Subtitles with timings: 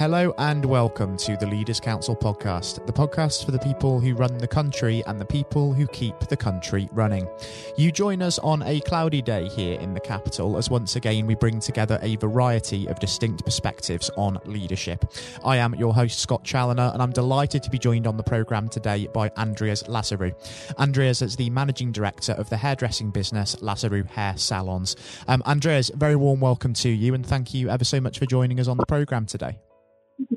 [0.00, 4.38] Hello and welcome to the Leaders Council podcast, the podcast for the people who run
[4.38, 7.28] the country and the people who keep the country running.
[7.76, 11.34] You join us on a cloudy day here in the capital as once again we
[11.34, 15.04] bring together a variety of distinct perspectives on leadership.
[15.44, 18.70] I am your host, Scott Challoner, and I'm delighted to be joined on the programme
[18.70, 20.32] today by Andreas Lazarou.
[20.78, 24.96] Andreas is the managing director of the hairdressing business Lazarou Hair Salons.
[25.28, 28.60] Um, Andreas, very warm welcome to you, and thank you ever so much for joining
[28.60, 29.58] us on the programme today.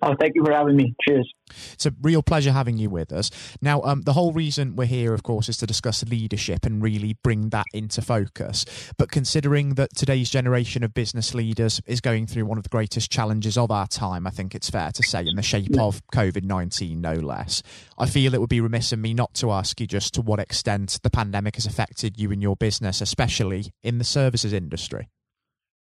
[0.02, 0.96] Oh, thank you for having me.
[1.02, 1.32] Cheers.
[1.73, 3.30] It's a real pleasure having you with us.
[3.62, 7.18] Now, um, the whole reason we're here, of course, is to discuss leadership and really
[7.24, 8.66] bring that into focus.
[8.98, 13.12] But considering that today's generation of business leaders is going through one of the greatest
[13.12, 16.44] challenges of our time, I think it's fair to say, in the shape of COVID
[16.44, 17.63] 19, no less,
[17.98, 20.40] I feel it would be remiss of me not to ask you just to what
[20.40, 25.10] extent the pandemic has affected you and your business, especially in the services industry.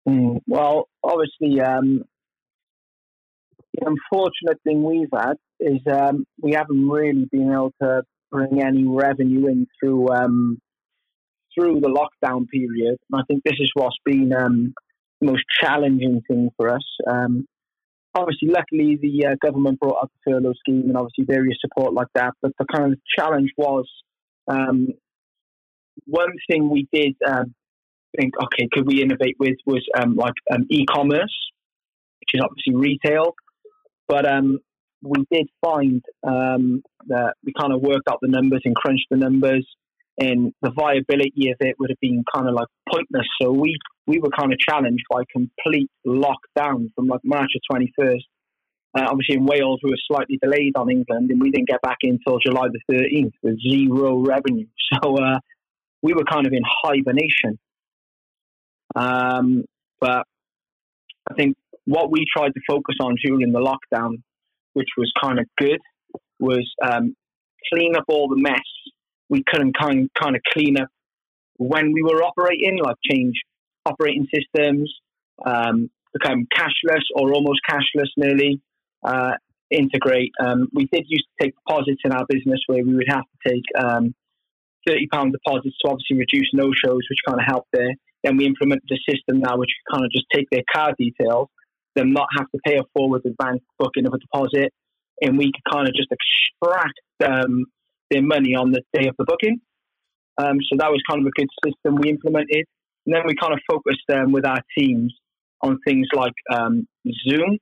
[0.08, 2.04] Mm, well, obviously, um,
[3.78, 8.84] the unfortunate thing we've had is um, we haven't really been able to bring any
[8.86, 10.58] revenue in through um,
[11.54, 12.96] through the lockdown period.
[13.10, 14.74] And I think this is what's been um,
[15.20, 16.84] the most challenging thing for us.
[17.06, 17.46] Um,
[18.14, 22.08] obviously, luckily, the uh, government brought up the furlough scheme and obviously various support like
[22.14, 22.34] that.
[22.42, 23.88] But the kind of challenge was
[24.46, 24.88] um,
[26.06, 27.54] one thing we did um,
[28.16, 30.34] think, okay, could we innovate with was like
[30.70, 31.34] e-commerce,
[32.20, 33.34] which is obviously retail.
[34.08, 34.58] But um,
[35.02, 39.16] we did find um, that we kind of worked out the numbers and crunched the
[39.16, 39.66] numbers,
[40.18, 43.26] and the viability of it would have been kind of like pointless.
[43.40, 47.92] So we we were kind of challenged by complete lockdown from like March of twenty
[47.98, 48.26] first.
[48.96, 51.98] Uh, obviously, in Wales, we were slightly delayed on England, and we didn't get back
[52.02, 54.66] in until July the thirteenth with zero revenue.
[55.02, 55.38] So uh,
[56.00, 57.58] we were kind of in hibernation.
[58.96, 59.64] Um,
[60.00, 60.24] but
[61.30, 64.22] I think what we tried to focus on during the lockdown,
[64.74, 65.80] which was kind of good,
[66.38, 67.16] was um,
[67.72, 68.60] clean up all the mess
[69.30, 70.88] we couldn't kind kind of clean up
[71.56, 73.34] when we were operating, like change
[73.84, 74.92] operating systems,
[75.44, 78.60] um, become cashless or almost cashless nearly.
[79.02, 79.32] Uh,
[79.70, 80.32] integrate.
[80.40, 83.52] Um, we did used to take deposits in our business where we would have to
[83.52, 84.14] take um,
[84.86, 87.94] thirty pound deposits to obviously reduce no shows, which kind of helped there.
[88.24, 91.48] Then we implemented a system now which kind of just take their card details
[91.98, 94.72] them not have to pay a forward advance booking of a deposit,
[95.22, 97.66] and we could kind of just extract um,
[98.10, 99.60] their money on the day of the booking.
[100.38, 102.64] Um, so that was kind of a good system we implemented.
[103.04, 105.12] And then we kind of focused um, with our teams
[105.62, 106.86] on things like um,
[107.26, 107.58] Zoom,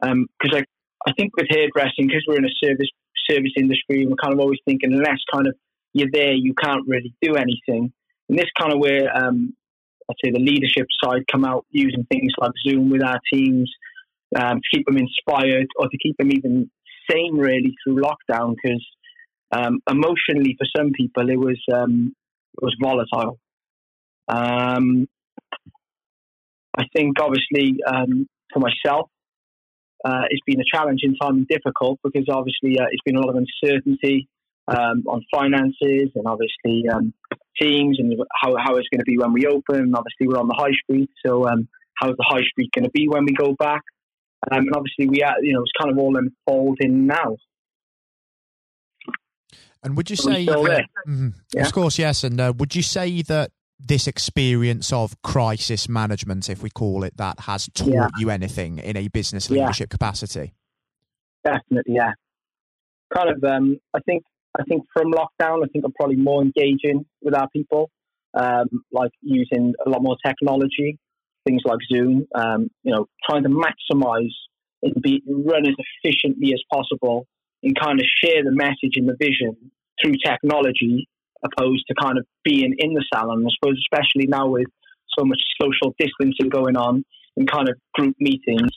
[0.00, 0.62] because um, I,
[1.06, 2.88] I think with hairdressing, because we're in a service
[3.28, 5.54] service industry, we're kind of always thinking unless kind of
[5.92, 7.92] you're there, you can't really do anything.
[8.28, 9.54] And this kind of where um,
[10.10, 13.70] I'd say the leadership side come out using things like Zoom with our teams
[14.36, 16.70] um, to keep them inspired or to keep them even
[17.10, 18.84] sane really through lockdown because
[19.52, 22.14] um, emotionally for some people it was um,
[22.56, 23.38] it was volatile.
[24.28, 25.06] Um,
[26.76, 29.10] I think obviously um, for myself
[30.04, 33.30] uh, it's been a challenging time and difficult because obviously uh, it's been a lot
[33.30, 34.28] of uncertainty
[34.68, 36.84] um, on finances and obviously
[37.60, 39.94] teams and how, how it's going to be when we open.
[39.94, 43.08] Obviously, we're on the high street, so um, how's the high street going to be
[43.08, 43.82] when we go back?
[44.50, 47.36] Um, and obviously, we are, you know, it's kind of all unfolding now.
[49.82, 51.66] And would you say, that, mm, yeah.
[51.66, 52.24] of course, yes.
[52.24, 57.16] And uh, would you say that this experience of crisis management, if we call it
[57.18, 58.08] that, has taught yeah.
[58.18, 59.94] you anything in a business leadership yeah.
[59.94, 60.54] capacity?
[61.44, 62.12] Definitely, yeah.
[63.14, 64.24] Kind of, um, I think
[64.58, 67.90] I think from lockdown, I think I'm probably more engaging with our people,
[68.34, 70.98] um, like using a lot more technology,
[71.46, 72.26] things like Zoom.
[72.34, 74.34] Um, you know, trying to maximize
[74.82, 77.26] and be run as efficiently as possible,
[77.62, 79.56] and kind of share the message and the vision
[80.00, 81.08] through technology,
[81.44, 83.44] opposed to kind of being in the salon.
[83.44, 84.68] I suppose, especially now with
[85.18, 87.04] so much social distancing going on
[87.36, 88.70] and kind of group meetings,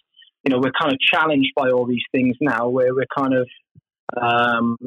[0.44, 3.48] you know, we're kind of challenged by all these things now, where we're kind of
[4.20, 4.78] um,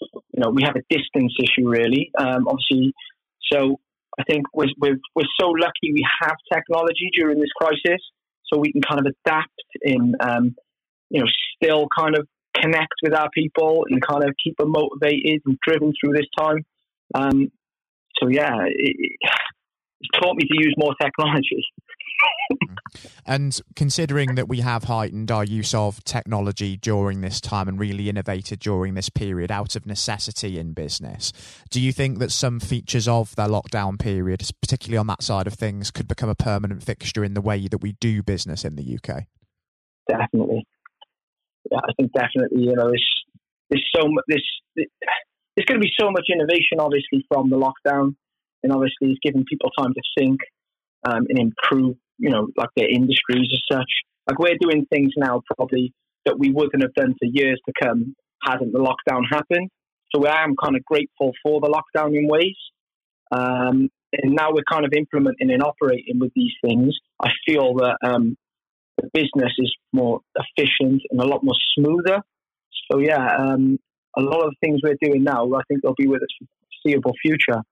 [0.00, 2.10] you know, we have a distance issue really.
[2.18, 2.92] Um, obviously,
[3.52, 3.76] so
[4.18, 8.00] I think we're, we're, we're so lucky we have technology during this crisis,
[8.46, 10.54] so we can kind of adapt in, um,
[11.10, 11.26] you know,
[11.56, 15.92] still kind of connect with our people and kind of keep them motivated and driven
[16.00, 16.64] through this time.
[17.14, 17.52] Um,
[18.20, 19.16] so yeah, it,
[20.20, 21.64] taught me to use more technology.
[23.26, 28.08] and considering that we have heightened our use of technology during this time and really
[28.08, 31.32] innovated during this period out of necessity in business,
[31.70, 35.54] do you think that some features of the lockdown period, particularly on that side of
[35.54, 38.98] things, could become a permanent fixture in the way that we do business in the
[38.98, 39.24] UK?
[40.10, 40.66] definitely.
[41.70, 42.62] Yeah, I think definitely.
[42.64, 43.10] You know, there's
[43.68, 44.24] there's so much.
[44.28, 44.42] This
[44.76, 48.14] there's going to be so much innovation, obviously, from the lockdown,
[48.62, 50.40] and obviously, it's giving people time to think
[51.04, 51.96] um, and improve.
[52.18, 53.90] You know, like their industries as such.
[54.28, 55.94] Like we're doing things now, probably
[56.26, 58.14] that we wouldn't have done for years to come
[58.46, 59.70] hadn't the lockdown happened.
[60.14, 62.56] So I am kind of grateful for the lockdown in ways.
[63.30, 66.96] Um, and now we're kind of implementing and operating with these things.
[67.22, 68.36] I feel that um,
[68.96, 72.20] the business is more efficient and a lot more smoother.
[72.90, 73.78] So yeah, um,
[74.16, 76.66] a lot of things we're doing now, I think they'll be with us for the
[76.82, 77.62] foreseeable future.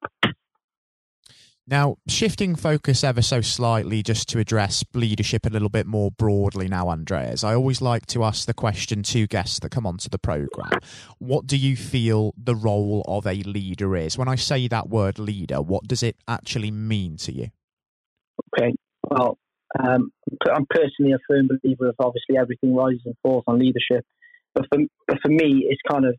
[1.71, 6.67] Now, shifting focus ever so slightly just to address leadership a little bit more broadly
[6.67, 10.19] now, Andreas, I always like to ask the question to guests that come onto the
[10.19, 10.81] programme
[11.19, 14.17] What do you feel the role of a leader is?
[14.17, 17.49] When I say that word leader, what does it actually mean to you?
[18.57, 18.73] Okay,
[19.11, 19.37] well,
[19.79, 20.11] um,
[20.51, 24.07] I'm personally a firm believer of obviously everything rises and falls on leadership.
[24.55, 26.17] But for, but for me, it's kind of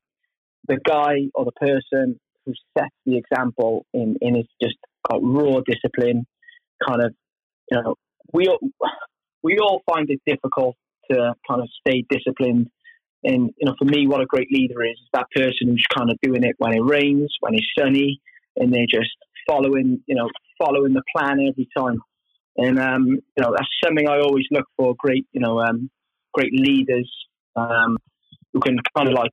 [0.68, 4.76] the guy or the person who sets the example in, in his just
[5.10, 6.26] got raw discipline,
[6.88, 7.14] kind of,
[7.72, 7.96] you know,
[8.34, 8.60] we all,
[9.44, 10.76] we all find it difficult
[11.12, 12.68] to kind of stay disciplined.
[13.24, 16.10] And, you know, for me, what a great leader is, is that person who's kind
[16.10, 18.22] of doing it when it rains, when it's sunny,
[18.56, 19.10] and they're just
[19.48, 22.00] following, you know, following the plan every time.
[22.58, 25.90] And, um, you know, that's something I always look for great, you know, um,
[26.34, 27.10] great leaders
[27.56, 27.98] um,
[28.54, 29.32] who can kind of like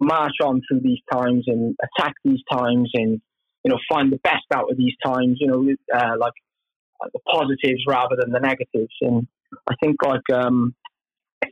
[0.00, 3.20] march on through these times and attack these times and
[3.66, 6.34] you know, find the best out of these times, you know, uh, like
[7.02, 8.94] uh, the positives rather than the negatives.
[9.00, 9.26] And
[9.68, 10.72] I think, like, um,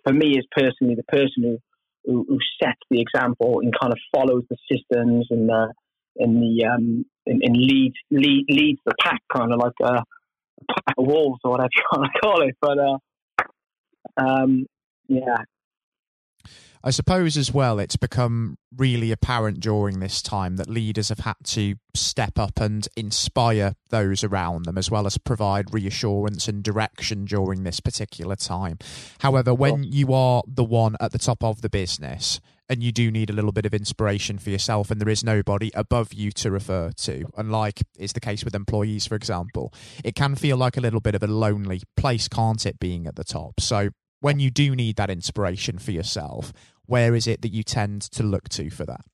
[0.04, 1.58] for me, as personally, the person who,
[2.04, 5.72] who, who, sets the example and kind of follows the systems and the,
[6.18, 10.04] and the, um, and, and leads, lead, leads the pack, kind of like a
[10.72, 12.56] pack of wolves or whatever you want to call it.
[12.60, 14.66] But, uh, um,
[15.08, 15.38] yeah,
[16.86, 21.36] I suppose as well, it's become really apparent during this time that leaders have had
[21.44, 27.24] to step up and inspire those around them, as well as provide reassurance and direction
[27.24, 28.78] during this particular time.
[29.20, 32.38] However, when you are the one at the top of the business,
[32.68, 35.70] and you do need a little bit of inspiration for yourself and there is nobody
[35.74, 39.70] above you to refer to unlike is the case with employees for example
[40.02, 43.16] it can feel like a little bit of a lonely place can't it being at
[43.16, 43.90] the top so
[44.24, 46.52] when you do need that inspiration for yourself
[46.86, 49.04] where is it that you tend to look to for that?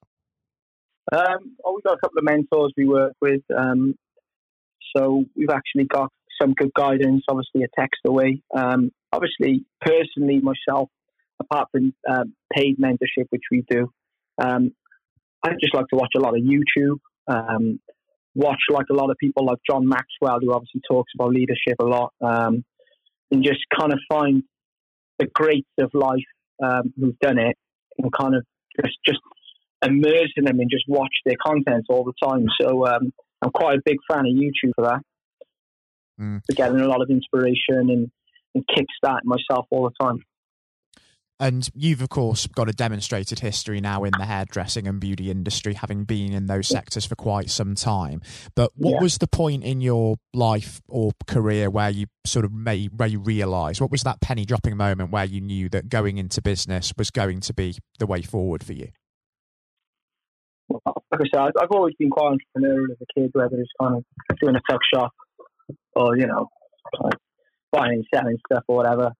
[1.12, 3.42] Um, well, we've got a couple of mentors we work with.
[3.56, 3.94] Um,
[4.96, 8.42] so we've actually got some good guidance, obviously a text away.
[8.56, 10.88] Um, obviously, personally, myself,
[11.40, 13.92] apart from uh, paid mentorship, which we do,
[14.38, 14.72] um,
[15.42, 16.98] I just like to watch a lot of YouTube.
[17.26, 17.80] Um,
[18.34, 21.84] watch like a lot of people like John Maxwell, who obviously talks about leadership a
[21.84, 22.64] lot, um,
[23.30, 24.42] and just kind of find
[25.20, 26.18] the greats of life
[26.62, 27.56] um, who've done it
[27.98, 28.44] and kind of
[28.82, 29.20] just just
[29.86, 32.46] immerse in them and just watch their content all the time.
[32.60, 33.12] So um,
[33.42, 35.00] I'm quite a big fan of YouTube for that.
[36.20, 36.40] Mm.
[36.46, 38.10] For getting a lot of inspiration and,
[38.54, 40.22] and kickstart myself all the time.
[41.40, 45.72] And you've, of course, got a demonstrated history now in the hairdressing and beauty industry,
[45.72, 48.20] having been in those sectors for quite some time.
[48.54, 49.00] But what yeah.
[49.00, 53.20] was the point in your life or career where you sort of made, where you
[53.20, 57.10] realised, what was that penny dropping moment where you knew that going into business was
[57.10, 58.88] going to be the way forward for you?
[60.68, 63.96] Well, like I said, I've always been quite entrepreneurial as a kid, whether it's kind
[63.96, 64.04] of
[64.38, 65.12] doing a tuck shop
[65.96, 66.48] or, you know,
[67.00, 67.14] like
[67.72, 69.12] buying and selling stuff or whatever.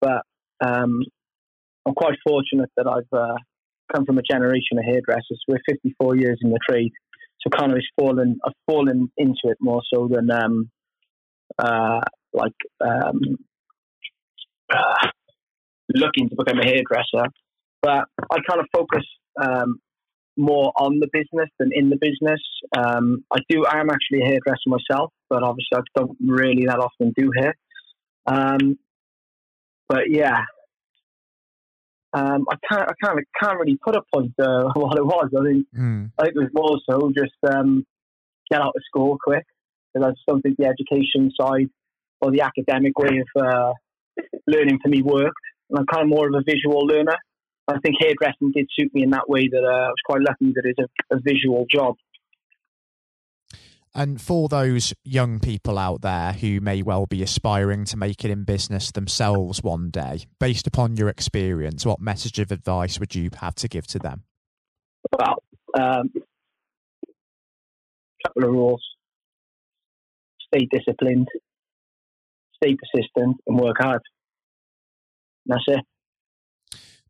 [0.00, 0.22] But
[0.64, 1.02] um,
[1.86, 3.36] I'm quite fortunate that I've uh,
[3.94, 5.40] come from a generation of hairdressers.
[5.46, 6.92] We're 54 years in the trade,
[7.40, 8.38] so kind of fallen.
[8.44, 10.70] I've fallen into it more so than um,
[11.58, 12.00] uh,
[12.32, 12.52] like
[12.84, 13.20] um,
[14.72, 15.08] uh,
[15.94, 17.28] looking to become a hairdresser.
[17.82, 19.04] But I kind of focus
[19.40, 19.78] um,
[20.36, 22.40] more on the business than in the business.
[22.76, 23.64] Um, I do.
[23.64, 27.54] I am actually a hairdresser myself, but obviously I don't really that often do hair.
[28.26, 28.76] Um,
[29.88, 30.40] but yeah,
[32.16, 35.28] um, I can't, I can't, I can't really put a point uh, what it was.
[35.38, 36.10] I think, mm.
[36.18, 37.84] I think it was more so just um,
[38.50, 39.44] get out of school quick
[39.92, 41.68] because I just don't think the education side
[42.22, 43.72] or the academic way of uh,
[44.46, 45.36] learning for me worked.
[45.68, 47.16] And I'm kind of more of a visual learner.
[47.68, 50.54] I think hairdressing did suit me in that way that uh, I was quite lucky
[50.54, 51.96] that it's a, a visual job.
[53.96, 58.30] And for those young people out there who may well be aspiring to make it
[58.30, 63.30] in business themselves one day, based upon your experience, what message of advice would you
[63.40, 64.24] have to give to them?
[65.18, 65.42] Well,
[65.80, 66.12] um,
[68.26, 68.82] couple of rules:
[70.52, 71.28] stay disciplined,
[72.62, 74.02] stay persistent, and work hard.
[75.46, 75.80] that's it.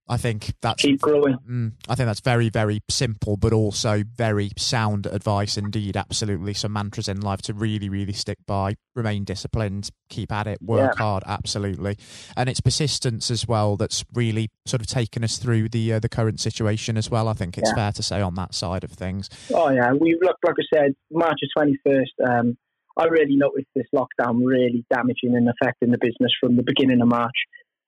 [0.09, 1.37] I think that's keep growing.
[1.49, 5.97] Mm, I think that's very, very simple, but also very sound advice indeed.
[5.97, 8.77] Absolutely, some mantras in life to really, really stick by.
[8.95, 11.03] Remain disciplined, keep at it, work yeah.
[11.03, 11.25] hard.
[11.27, 11.99] Absolutely,
[12.37, 16.09] and it's persistence as well that's really sort of taken us through the uh, the
[16.09, 17.27] current situation as well.
[17.27, 17.75] I think it's yeah.
[17.75, 19.29] fair to say on that side of things.
[19.53, 22.13] Oh yeah, we look like I said, March twenty first.
[22.25, 22.57] Um,
[22.97, 27.09] I really noticed this lockdown really damaging and affecting the business from the beginning of
[27.09, 27.35] March.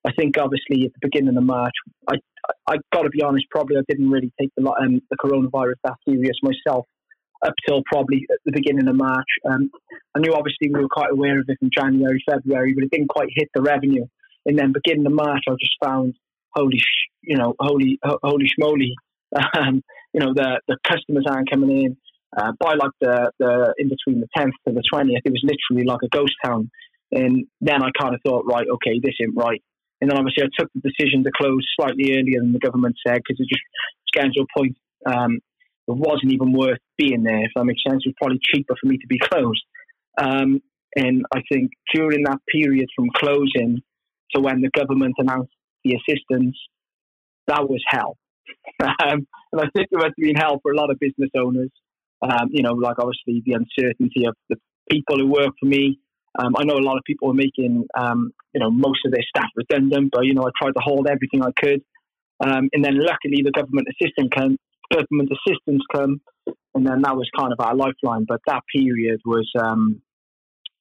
[0.08, 1.74] I think obviously at the beginning of March,
[2.08, 2.16] I
[2.48, 5.74] I, I got to be honest, probably I didn't really take the um, the coronavirus
[5.84, 6.86] that serious myself
[7.44, 9.28] up till probably at the beginning of March.
[9.48, 9.70] Um,
[10.14, 13.08] I knew obviously we were quite aware of it in January, February, but it didn't
[13.08, 14.06] quite hit the revenue.
[14.46, 16.14] And then beginning of March, I just found
[16.54, 18.92] holy, sh- you know, holy, holy schmoly,
[19.58, 19.82] um,
[20.14, 21.96] you know, the the customers aren't coming in.
[22.36, 25.86] Uh, by like the, the in between the 10th to the 20th, it was literally
[25.86, 26.70] like a ghost town.
[27.10, 29.62] And then I kind of thought, right, okay, this ain't right.
[30.00, 33.16] And then obviously I took the decision to close slightly earlier than the government said
[33.16, 33.62] because it just
[34.12, 34.76] getting to a point
[35.06, 35.38] um,
[35.88, 38.02] it wasn't even worth being there, if that makes sense.
[38.04, 39.64] It was probably cheaper for me to be closed.
[40.20, 40.60] Um,
[40.96, 43.80] and I think during that period from closing
[44.34, 45.52] to when the government announced
[45.84, 46.56] the assistance,
[47.46, 48.18] that was hell.
[48.82, 51.70] um, and I think it must have been hell for a lot of business owners.
[52.20, 54.56] Um, you know, like obviously the uncertainty of the
[54.90, 56.00] people who work for me,
[56.38, 59.24] um, I know a lot of people are making, um, you know, most of their
[59.28, 61.82] staff redundant, but you know, I tried to hold everything I could,
[62.40, 64.56] um, and then luckily the government assistance came.
[64.92, 66.20] government assistance come,
[66.74, 68.24] and then that was kind of our lifeline.
[68.26, 70.02] But that period was um,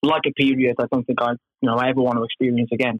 [0.03, 2.99] like a period I don't think I, you know, I ever want to experience again.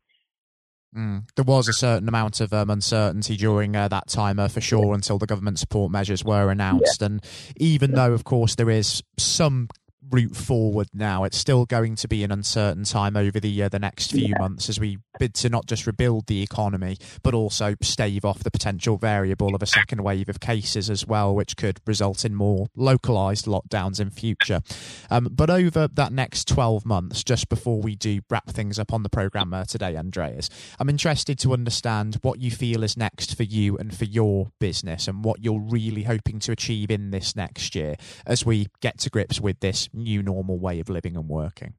[0.96, 1.24] Mm.
[1.36, 4.94] There was a certain amount of um, uncertainty during uh, that time, uh, for sure,
[4.94, 7.02] until the government support measures were announced.
[7.02, 7.08] Yeah.
[7.08, 7.24] And
[7.58, 9.68] even though, of course, there is some
[10.10, 11.24] route forward now.
[11.24, 14.40] It's still going to be an uncertain time over the uh, the next few yeah.
[14.40, 18.52] months as we bid to not just rebuild the economy, but also stave off the
[18.52, 22.68] potential variable of a second wave of cases as well, which could result in more
[22.76, 24.62] localized lockdowns in future.
[25.10, 29.04] Um, but over that next 12 months, just before we do wrap things up on
[29.04, 33.44] the programme uh, today, Andreas, I'm interested to understand what you feel is next for
[33.44, 37.76] you and for your business and what you're really hoping to achieve in this next
[37.76, 37.96] year
[38.26, 41.74] as we get to grips with this new normal way of living and working?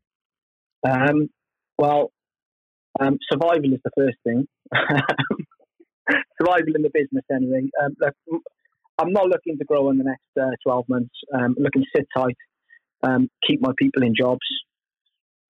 [0.89, 1.29] Um,
[1.79, 2.13] well,
[2.99, 4.47] um, survival is the first thing.
[6.41, 7.69] survival in the business, anyway.
[7.83, 8.15] Um, look,
[8.99, 11.15] I'm not looking to grow in the next uh, 12 months.
[11.33, 12.37] Um, I'm looking to sit tight,
[13.03, 14.47] um, keep my people in jobs.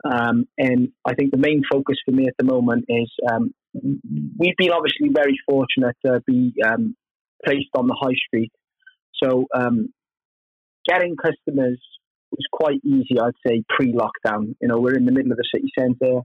[0.05, 4.57] Um, and I think the main focus for me at the moment is um, we've
[4.57, 6.53] been obviously very fortunate to be
[7.45, 8.53] placed on the high street.
[9.23, 9.47] So
[10.89, 11.81] getting customers
[12.31, 14.55] was quite easy, I'd say, pre-lockdown.
[14.61, 16.21] You know, we're in the middle of the city centre.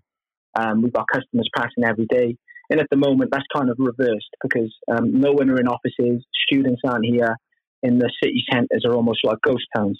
[0.55, 2.37] Um, we've got customers passing every day.
[2.69, 6.25] And at the moment, that's kind of reversed because um, no one are in offices,
[6.47, 7.35] students aren't here,
[7.83, 9.99] and the city centres are almost like ghost towns.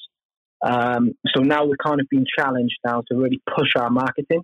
[0.65, 4.43] Um, so now we're kind of being challenged now to really push our marketing.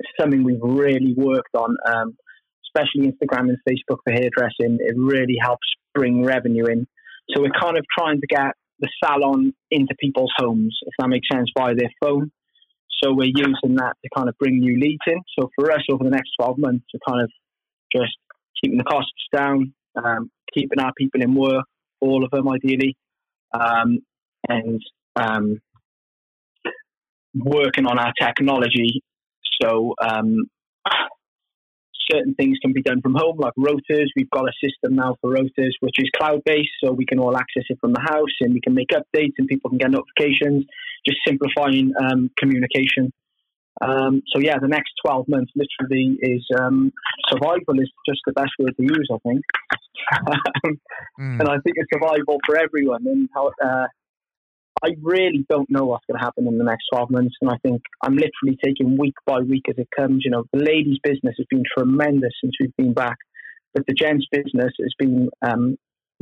[0.00, 2.16] It's something we've really worked on, um,
[2.66, 4.78] especially Instagram and Facebook for hairdressing.
[4.80, 6.86] It really helps bring revenue in.
[7.30, 11.28] So we're kind of trying to get the salon into people's homes, if that makes
[11.30, 12.32] sense, via their phone.
[13.02, 15.20] So we're using that to kind of bring new leads in.
[15.38, 17.30] So for us, over the next 12 months, we're kind of
[17.94, 18.16] just
[18.62, 21.64] keeping the costs down, um, keeping our people in work,
[22.00, 22.96] all of them ideally,
[23.52, 23.98] um,
[24.48, 24.80] and
[25.16, 25.60] um,
[27.34, 29.02] working on our technology.
[29.60, 30.46] So um,
[32.10, 34.06] certain things can be done from home, like rotas.
[34.16, 37.36] We've got a system now for rotas, which is cloud based, so we can all
[37.36, 40.64] access it from the house and we can make updates and people can get notifications,
[41.06, 43.12] just simplifying um, communication.
[43.80, 46.92] Um, so, yeah, the next 12 months literally is um,
[47.28, 49.42] survival is just the best word to use, I think.
[51.20, 51.40] mm.
[51.40, 53.04] And I think it's survival for everyone.
[53.06, 53.86] And how, uh,
[54.84, 57.34] I really don't know what's going to happen in the next 12 months.
[57.40, 60.22] And I think I'm literally taking week by week as it comes.
[60.24, 63.16] You know, the ladies' business has been tremendous since we've been back,
[63.72, 65.78] but the gents' business has been um,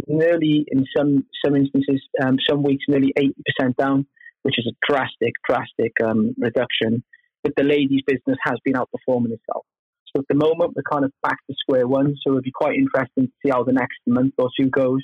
[0.06, 3.12] nearly, in some some instances, um, some weeks, nearly
[3.60, 4.06] 80% down,
[4.42, 7.02] which is a drastic, drastic um, reduction.
[7.42, 9.66] But the ladies' business has been outperforming itself.
[10.14, 12.14] So at the moment, we're kind of back to square one.
[12.22, 15.02] So it'll be quite interesting to see how the next month or two goes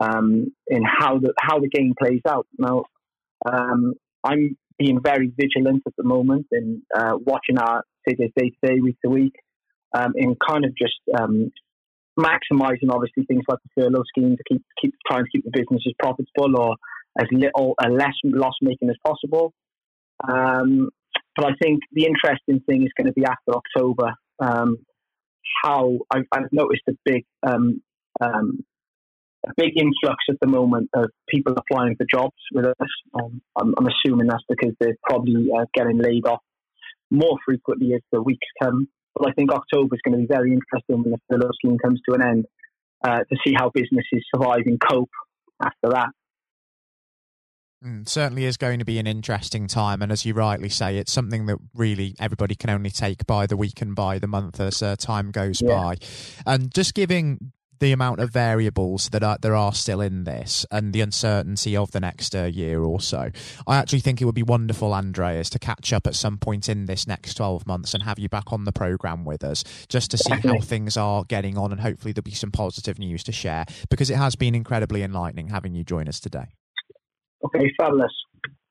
[0.00, 2.46] um, in how the how the game plays out.
[2.58, 2.84] Now,
[3.46, 3.94] um,
[4.24, 8.80] I'm being very vigilant at the moment in uh, watching our figures day to day,
[8.80, 9.34] week to week,
[9.94, 11.50] um, in kind of just um,
[12.18, 15.94] maximising obviously things like the furlough scheme to keep keep trying to keep the businesses
[15.98, 16.76] profitable or
[17.20, 19.52] as little uh, less loss making as possible.
[20.28, 20.88] Um,
[21.36, 24.14] but I think the interesting thing is going to be after October.
[24.38, 24.78] Um,
[25.64, 27.82] how I've, I've noticed a big um,
[29.46, 32.88] a big influx at the moment of people applying for jobs with us.
[33.14, 36.40] Um, I'm, I'm, assuming that's because they're probably uh, getting laid off
[37.10, 38.88] more frequently as the weeks come.
[39.14, 42.00] But I think October is going to be very interesting when the furlough scheme comes
[42.08, 42.44] to an end
[43.04, 45.10] uh, to see how businesses survive and cope
[45.62, 46.08] after that.
[47.84, 51.10] Mm, certainly is going to be an interesting time, and as you rightly say, it's
[51.10, 54.82] something that really everybody can only take by the week and by the month as
[54.82, 55.68] uh, time goes yeah.
[55.68, 55.96] by.
[56.46, 60.92] And just giving the amount of variables that are, there are still in this and
[60.92, 63.28] the uncertainty of the next uh, year or so.
[63.66, 66.86] I actually think it would be wonderful, Andreas, to catch up at some point in
[66.86, 70.16] this next 12 months and have you back on the programme with us just to
[70.16, 73.66] see how things are getting on and hopefully there'll be some positive news to share
[73.90, 76.46] because it has been incredibly enlightening having you join us today.
[77.44, 78.12] Okay, fabulous.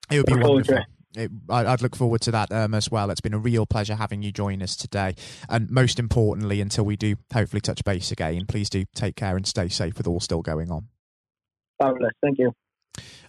[0.10, 0.80] It would be wonderful
[1.16, 3.10] it, I'd look forward to that um, as well.
[3.10, 5.16] It's been a real pleasure having you join us today.
[5.50, 9.46] And most importantly, until we do hopefully touch base again, please do take care and
[9.46, 10.88] stay safe with all still going on.
[11.82, 12.14] Fabulous.
[12.22, 12.52] Thank you.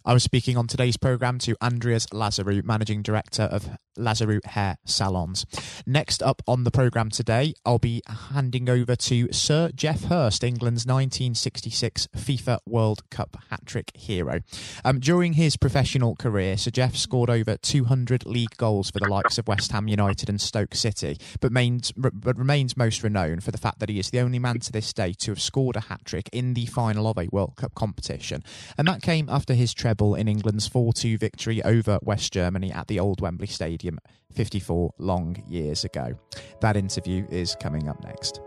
[0.04, 5.46] I was speaking on today's programme to Andreas Lazarou, Managing Director of Lazarou Hair Salons.
[5.86, 10.86] Next up on the programme today, I'll be handing over to Sir Geoff Hurst, England's
[10.86, 14.40] 1966 FIFA World Cup hat trick hero.
[14.84, 19.38] Um, during his professional career, Sir Geoff scored over 200 league goals for the likes
[19.38, 23.58] of West Ham United and Stoke City, but, mains, but remains most renowned for the
[23.58, 26.04] fact that he is the only man to this day to have scored a hat
[26.04, 28.42] trick in the final of a World Cup competition.
[28.76, 32.88] And that came after his treble in England's 4 2 victory over West Germany at
[32.88, 33.98] the Old Wembley Stadium Stadium
[34.34, 36.18] 54 long years ago.
[36.60, 38.40] That interview is coming up next.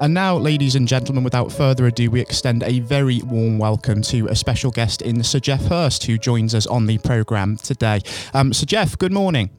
[0.00, 4.26] And now, ladies and gentlemen, without further ado, we extend a very warm welcome to
[4.28, 8.00] a special guest in Sir Geoff Hurst, who joins us on the programme today.
[8.34, 9.50] Um, Sir Geoff, good morning.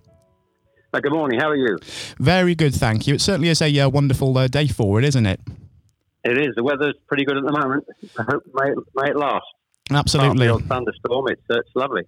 [0.93, 1.39] Uh, good morning.
[1.39, 1.77] How are you?
[2.19, 3.15] Very good, thank you.
[3.15, 5.41] It certainly is a uh, wonderful uh, day for it, isn't it?
[6.23, 6.49] It is.
[6.55, 7.85] The weather's pretty good at the moment.
[8.17, 9.45] I hope may, may it last.
[9.91, 10.47] Absolutely.
[10.67, 11.27] thunderstorm.
[11.29, 12.03] It's, uh, it's lovely.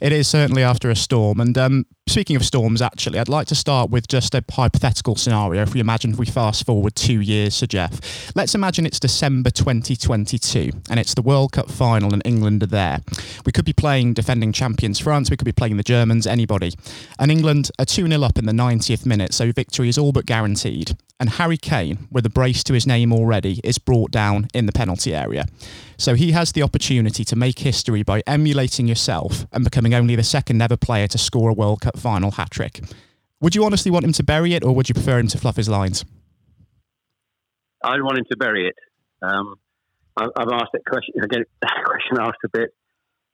[0.00, 1.40] It is certainly after a storm.
[1.40, 5.62] And um, speaking of storms, actually, I'd like to start with just a hypothetical scenario.
[5.62, 9.50] If we imagine if we fast forward two years, Sir Geoff, let's imagine it's December
[9.50, 13.00] 2022 and it's the World Cup final and England are there.
[13.44, 16.72] We could be playing defending champions France, we could be playing the Germans, anybody.
[17.18, 20.26] And England are 2 0 up in the 90th minute, so victory is all but
[20.26, 20.96] guaranteed.
[21.18, 24.72] And Harry Kane, with a brace to his name already, is brought down in the
[24.72, 25.46] penalty area.
[25.96, 30.22] So he has the opportunity to make history by emulating yourself and becoming only the
[30.22, 32.82] second ever player to score a World Cup final hat trick.
[33.40, 35.56] Would you honestly want him to bury it, or would you prefer him to fluff
[35.56, 36.04] his lines?
[37.82, 38.74] I'd want him to bury it.
[39.22, 39.56] Um,
[40.16, 41.14] I've asked that question.
[41.22, 42.70] I get that question asked a bit.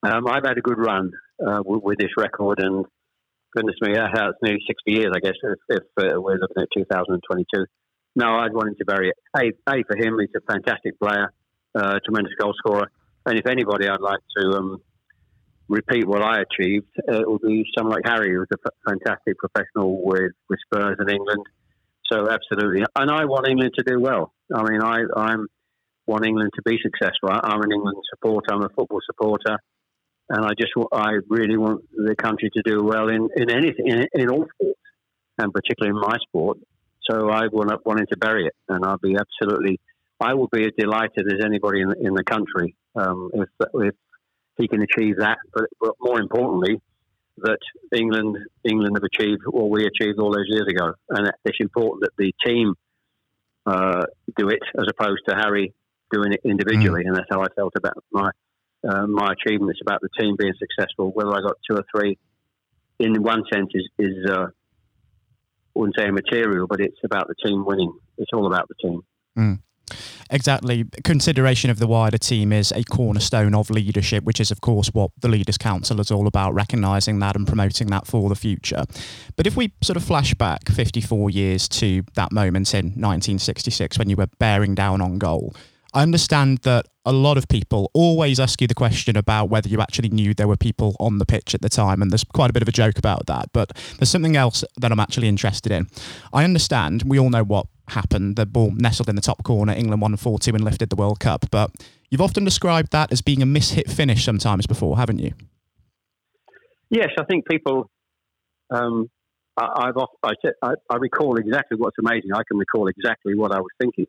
[0.05, 1.13] Um, I've had a good run
[1.45, 2.85] uh, with, with, this record, and
[3.55, 7.67] goodness me, that's nearly 60 years, I guess, if, if uh, we're looking at 2022.
[8.15, 9.17] No, I'd want him to bury it.
[9.37, 11.33] A, a for him, he's a fantastic player
[11.75, 12.91] uh, tremendous goal scorer.
[13.25, 14.83] And if anybody I'd like to um,
[15.69, 18.75] repeat what I achieved, uh, it would be someone like Harry, who was a f-
[18.87, 21.45] fantastic professional with, with Spurs in England.
[22.13, 24.35] So absolutely, and I want England to do well.
[24.55, 25.47] I mean, I I'm
[26.07, 27.31] want England to be successful.
[27.31, 28.53] I, am an England supporter.
[28.53, 29.57] I'm a football supporter,
[30.29, 34.07] and I just I really want the country to do well in in anything in,
[34.13, 34.81] in all sports,
[35.39, 36.59] and particularly in my sport.
[37.11, 39.81] So I want wanting to bury it, and I'll be absolutely
[40.21, 43.95] I will be as delighted as anybody in, in the country um, if, if
[44.57, 45.39] he can achieve that.
[45.53, 46.81] But, but, more importantly,
[47.39, 47.59] that
[47.95, 52.13] England England have achieved what we achieved all those years ago, and it's important that
[52.17, 52.75] the team
[53.67, 54.05] uh,
[54.37, 55.73] do it as opposed to Harry
[56.13, 57.05] doing it individually.
[57.05, 57.09] Mm.
[57.09, 58.31] And that's how I felt about my
[58.89, 61.13] uh, my achievements about the team being successful.
[61.13, 62.19] Whether I got two or three,
[62.99, 67.65] in one sense, is, is uh, I wouldn't say material, but it's about the team
[67.65, 67.93] winning.
[68.19, 69.03] It's all about the team.
[69.39, 69.59] Mm.
[70.31, 70.85] Exactly.
[71.05, 75.11] Consideration of the wider team is a cornerstone of leadership, which is, of course, what
[75.21, 78.85] the Leaders' Council is all about, recognising that and promoting that for the future.
[79.37, 84.09] But if we sort of flash back 54 years to that moment in 1966 when
[84.09, 85.55] you were bearing down on goal,
[85.95, 89.81] I understand that a lot of people always ask you the question about whether you
[89.81, 92.53] actually knew there were people on the pitch at the time, and there's quite a
[92.53, 93.53] bit of a joke about that.
[93.53, 95.89] But there's something else that I'm actually interested in.
[96.33, 98.37] I understand we all know what happened.
[98.37, 99.73] The ball nestled in the top corner.
[99.75, 101.47] England won 4 2 and lifted the World Cup.
[101.51, 101.73] But
[102.11, 105.33] you've often described that as being a mishit finish sometimes before, haven't you?
[106.89, 107.91] Yes, I think people.
[108.71, 109.11] Um,
[109.59, 112.33] I, have I, I, I recall exactly what's amazing.
[112.33, 114.07] I can recall exactly what I was thinking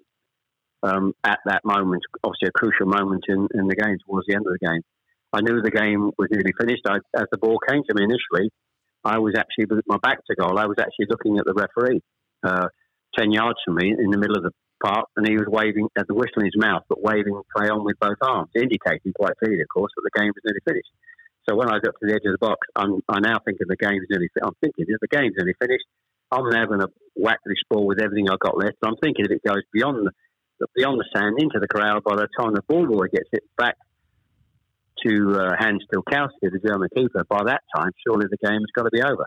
[0.84, 4.46] um, at that moment, obviously a crucial moment in, in the game towards the end
[4.46, 4.82] of the game.
[5.32, 6.84] I knew the game was nearly finished.
[6.86, 8.52] I, as the ball came to me initially,
[9.04, 10.60] I was actually with my back to goal.
[10.60, 12.02] I was actually looking at the referee.
[12.44, 12.68] Uh,
[13.18, 14.52] 10 yards from me in the middle of the
[14.84, 17.86] park, and he was waving, at the whistle in his mouth, but waving play on
[17.86, 20.92] with both arms, indicating quite clearly, of course, that the game was nearly finished.
[21.48, 23.78] So when I got to the edge of the box, I'm, I now thinking the
[23.78, 24.30] game's nearly.
[24.42, 25.86] I'm thinking if the game's nearly finished,
[26.32, 28.80] I'm now going to whack this ball with everything I've got left.
[28.84, 30.12] I'm thinking if it goes beyond the
[30.76, 33.76] beyond the sand into the corral by the time the ball boy gets it back
[35.06, 38.84] to uh, Hans Tilkowski, the German keeper, by that time, surely the game has got
[38.84, 39.26] to be over.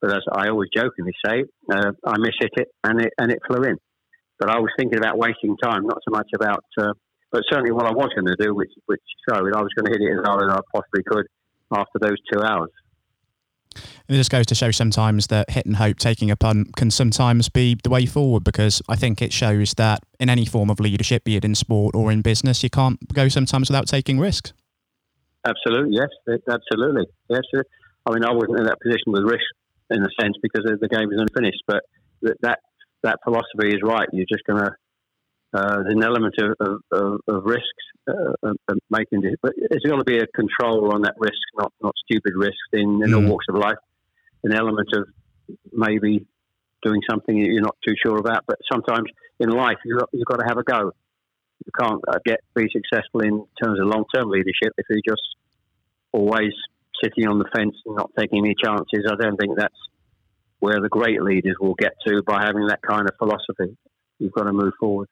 [0.00, 3.40] But as I always jokingly say, uh, I miss hit it and it and it
[3.46, 3.76] flew in.
[4.38, 6.64] But I was thinking about wasting time, not so much about.
[6.80, 6.92] Uh,
[7.32, 9.92] but certainly, what I was going to do, which which showed, I was going to
[9.92, 11.26] hit it as hard as I possibly could
[11.72, 12.70] after those two hours.
[14.08, 17.48] It just goes to show sometimes that hit and hope, taking a punt, can sometimes
[17.48, 21.24] be the way forward because I think it shows that in any form of leadership,
[21.24, 24.52] be it in sport or in business, you can't go sometimes without taking risks.
[25.46, 26.08] Absolutely, yes,
[26.50, 27.42] absolutely, yes.
[28.06, 29.44] I mean, I wasn't in that position with risk
[29.90, 31.82] in a sense because the game was unfinished, but
[32.42, 32.58] that
[33.02, 34.08] that philosophy is right.
[34.12, 34.72] You're just going to
[35.54, 37.64] uh, there's an element of, of, of risks
[38.08, 41.72] uh, of making it, but there's got to be a control on that risk, not
[41.82, 43.16] not stupid risks in, in mm.
[43.16, 43.78] all walks of life.
[44.44, 45.08] An element of
[45.72, 46.26] maybe
[46.82, 49.08] doing something you're not too sure about, but sometimes
[49.40, 50.92] in life you you've got to have a go.
[51.64, 55.22] You can't uh, get be successful in terms of long term leadership if you're just
[56.12, 56.52] always
[57.02, 59.10] sitting on the fence and not taking any chances.
[59.10, 59.74] I don't think that's
[60.60, 63.76] where the great leaders will get to by having that kind of philosophy.
[64.18, 65.08] You've got to move forward.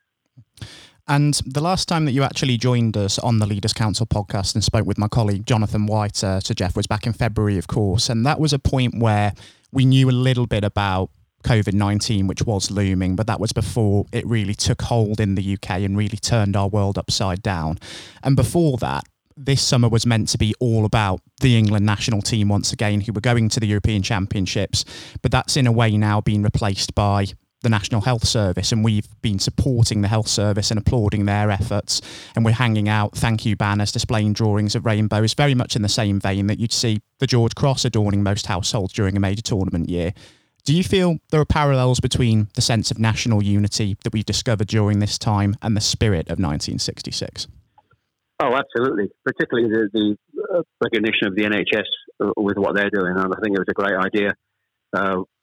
[1.09, 4.65] And the last time that you actually joined us on the Leaders Council podcast and
[4.65, 8.09] spoke with my colleague Jonathan White, uh, to Geoff, was back in February, of course.
[8.09, 9.33] And that was a point where
[9.71, 11.11] we knew a little bit about
[11.45, 15.55] COVID 19, which was looming, but that was before it really took hold in the
[15.55, 17.79] UK and really turned our world upside down.
[18.25, 19.05] And before that,
[19.37, 23.13] this summer was meant to be all about the England national team once again, who
[23.13, 24.85] were going to the European Championships.
[25.23, 27.27] But that's in a way now been replaced by
[27.67, 32.01] the National Health Service, and we've been supporting the health service and applauding their efforts.
[32.37, 35.89] And we're hanging out thank you banners displaying drawings of rainbows, very much in the
[35.89, 39.89] same vein that you'd see the George Cross adorning most households during a major tournament
[39.89, 40.15] year.
[40.65, 44.69] Do you feel there are parallels between the sense of national unity that we've discovered
[44.69, 47.49] during this time and the spirit of 1966?
[48.39, 49.09] Oh, absolutely.
[49.25, 50.17] Particularly the,
[50.49, 53.13] the recognition of the NHS with what they're doing.
[53.17, 54.35] And I think it was a great idea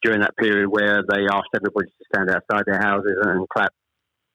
[0.02, 3.72] during that period where they asked everybody to stand outside their houses and clap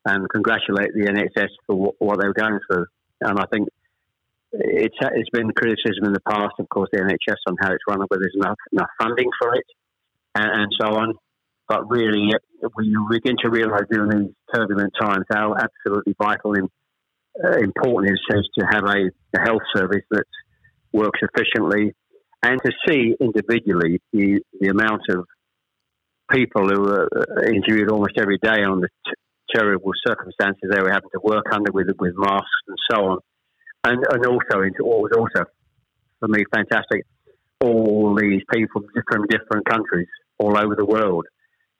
[0.05, 2.85] and congratulate the NHS for what, what they were going through.
[3.21, 3.67] And I think
[4.51, 7.99] it's it's been criticism in the past, of course, the NHS on how it's run,
[7.99, 9.65] whether there's enough enough funding for it,
[10.35, 11.13] and, and so on.
[11.67, 12.31] But really,
[12.75, 16.69] we begin to realise during these turbulent times how absolutely vital and
[17.43, 20.25] uh, important it is to have a, a health service that
[20.91, 21.93] works efficiently
[22.43, 25.25] and to see individually the, the amount of
[26.31, 29.13] people who are uh, interviewed almost every day on the t-
[29.53, 33.17] terrible circumstances they were having to work under with with masks and so on,
[33.83, 35.45] and and also into what was also
[36.19, 37.05] for me fantastic,
[37.61, 41.25] all these people from different countries all over the world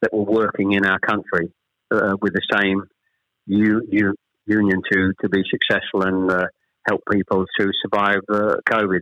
[0.02, 1.52] that were working in our country
[1.92, 2.84] uh, with the same
[3.46, 6.46] u- u- union to to be successful and uh,
[6.88, 9.02] help people to survive uh, COVID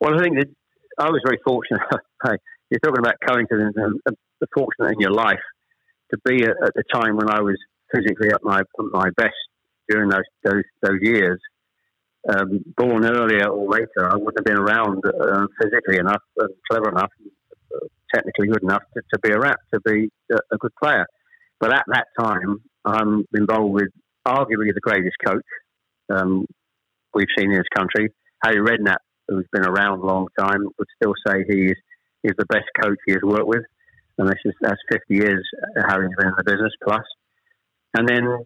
[0.00, 0.48] Well, I think that
[0.98, 1.82] I was very fortunate.
[2.70, 4.00] You're talking about coincidence and
[4.40, 5.40] the fortunate in your life
[6.10, 7.56] to be at, at, the time when I was
[7.94, 9.34] physically at my my best
[9.88, 11.40] during those those those years.
[12.28, 16.90] um, born earlier or later, I wouldn't have been around uh, physically enough and clever
[16.90, 17.10] enough,
[17.74, 21.06] uh, technically good enough to, to be a rap, to be a, a, good player.
[21.60, 23.88] But at that time, I'm involved with
[24.26, 25.44] arguably the greatest coach
[26.10, 26.44] um,
[27.14, 28.12] we've seen in this country.
[28.44, 28.98] Harry Redknapp,
[29.28, 31.76] who's been around a long time, would still say he is,
[32.22, 33.62] the best coach he has worked with.
[34.18, 35.48] And this is, that's 50 years
[35.88, 37.04] Harry's been in the business plus.
[37.94, 38.44] And then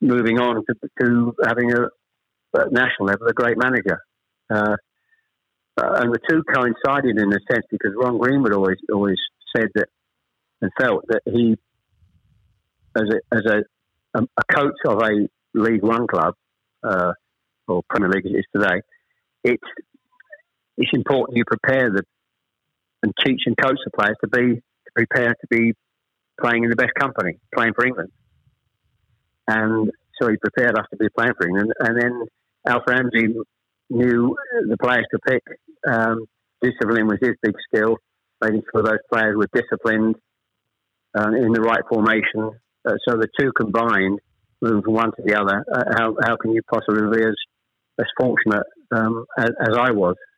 [0.00, 1.84] moving on to, to having a,
[2.58, 4.00] at national level, a great manager.
[4.50, 4.76] Uh,
[5.80, 9.16] uh, and the two coincided in a sense because Ron Greenwood always always
[9.56, 9.86] said that
[10.60, 11.56] and felt that he,
[12.94, 13.62] as a as a
[14.14, 16.34] a coach of a League One club
[16.82, 17.12] uh,
[17.66, 18.82] or Premier League as it is today,
[19.44, 19.62] it's
[20.76, 22.02] it's important you prepare the
[23.02, 25.72] and teach and coach the players to be to prepare to be
[26.40, 28.10] playing in the best company, playing for England.
[29.48, 32.26] And so he prepared us to be playing for England, and then
[32.66, 33.34] Alf Ramsey
[33.90, 34.36] knew
[34.68, 35.42] the players to pick.
[35.86, 36.26] Um,
[36.60, 37.96] discipline was his big skill,
[38.40, 40.16] making sure those players were disciplined
[41.16, 42.50] uh, in the right formation.
[42.86, 44.18] Uh, so the two combined,
[44.60, 47.34] moving from one to the other, uh, how, how can you possibly be as,
[48.00, 50.16] as fortunate um, as, as, I was?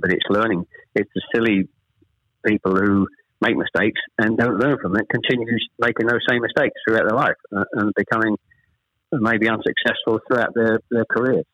[0.00, 0.64] but it's learning.
[0.94, 1.68] It's the silly
[2.46, 3.06] people who
[3.40, 7.36] make mistakes and don't learn from it, continues making those same mistakes throughout their life
[7.56, 8.36] uh, and becoming
[9.12, 11.44] maybe unsuccessful throughout their, their careers.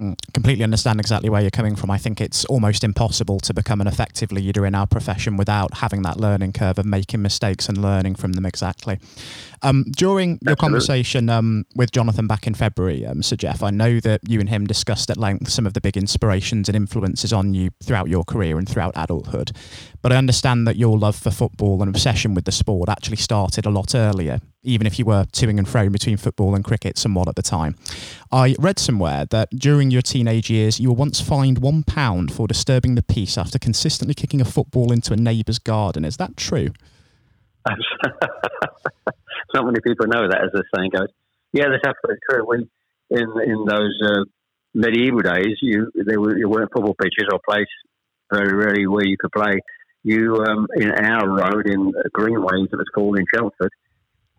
[0.00, 1.90] Mm, completely understand exactly where you're coming from.
[1.90, 6.02] I think it's almost impossible to become an effective leader in our profession without having
[6.02, 9.00] that learning curve of making mistakes and learning from them exactly.
[9.62, 14.00] Um, during your conversation um, with Jonathan back in February, um, Sir Geoff, I know
[14.00, 17.54] that you and him discussed at length some of the big inspirations and influences on
[17.54, 19.52] you throughout your career and throughout adulthood.
[20.02, 23.66] But I understand that your love for football and obsession with the sport actually started
[23.66, 27.28] a lot earlier even if you were toing and froing between football and cricket somewhat
[27.28, 27.76] at the time.
[28.30, 32.46] I read somewhere that during your teenage years, you were once fined one pound for
[32.46, 36.04] disturbing the peace after consistently kicking a football into a neighbour's garden.
[36.04, 36.70] Is that true?
[39.54, 41.08] Not many people know that, as the saying goes.
[41.52, 42.44] Yeah, that's absolutely true.
[42.46, 42.56] We
[43.10, 44.24] in in those uh,
[44.74, 47.66] medieval days, you there were you weren't football pitches or place
[48.32, 49.60] very rarely where you could play.
[50.04, 53.72] You um, in our road in Greenways, it was called in Chelmsford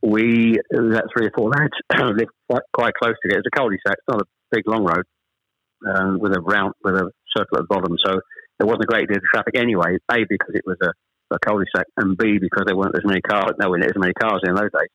[0.02, 1.76] we that three or four lads
[2.16, 3.36] lived quite, quite close it.
[3.36, 3.98] It's a cul-de-sac.
[3.98, 5.06] It's not a big long road
[5.88, 8.22] um, with a round with a circle at the bottom, so
[8.58, 9.98] there wasn't a great deal of traffic anyway.
[10.12, 10.92] A because it was a
[11.32, 13.52] a cul-de-sac, and B because there weren't as many cars.
[13.52, 14.90] No, there weren't as many cars in those days.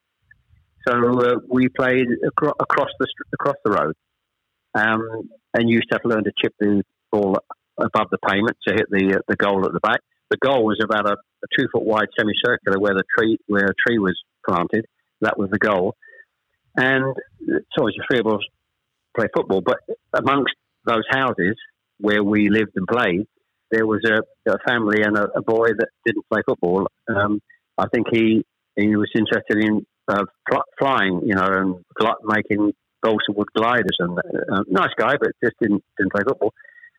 [0.87, 3.95] So uh, we played acro- across the across the road,
[4.75, 7.39] um, and used to have to learn to chip the ball
[7.79, 10.01] above the pavement to hit the uh, the goal at the back.
[10.31, 13.75] The goal was about a, a two foot wide semicircular where the tree where a
[13.87, 14.85] tree was planted.
[15.21, 15.95] That was the goal,
[16.77, 18.41] and it's always three of us
[19.17, 19.63] play football.
[19.63, 19.79] But
[20.13, 21.57] amongst those houses
[21.99, 23.27] where we lived and played,
[23.71, 26.89] there was a, a family and a, a, boy that didn't play football.
[27.09, 27.41] Um,
[27.79, 28.45] I think he
[28.77, 30.25] he was interested in uh,
[30.79, 31.85] flying, you know, and
[32.25, 33.97] making balsa wood gliders.
[33.99, 36.53] And uh, nice guy, but just didn't didn't play football.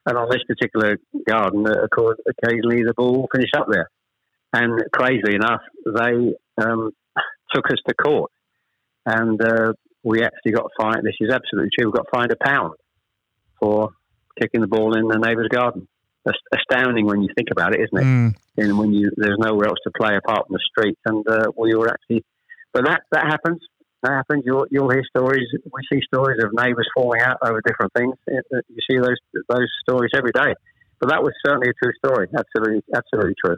[0.06, 3.89] And on this particular garden, uh, of course, occasionally the ball finished up there.
[4.54, 6.91] And crazily enough, they um,
[7.54, 8.32] took us to court,
[9.06, 11.04] and uh, we actually got fined.
[11.04, 11.91] This is absolutely true.
[11.91, 12.76] We got fined a pound
[13.60, 13.89] for
[14.39, 15.88] kicking the ball in the neighbour's garden.
[16.24, 18.04] That's astounding when you think about it, isn't it?
[18.04, 18.36] Mm.
[18.58, 21.76] And when you there's nowhere else to play apart from the street, and uh, we
[21.76, 22.24] were actually,
[22.75, 23.61] but that that happens.
[24.03, 24.43] That happens.
[24.45, 25.47] You'll you'll hear stories.
[25.63, 28.13] We see stories of neighbours falling out over different things.
[28.27, 29.15] You see those
[29.47, 30.53] those stories every day.
[30.99, 32.27] But that was certainly a true story.
[32.38, 33.57] Absolutely, absolutely true.